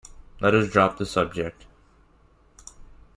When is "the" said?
0.97-1.05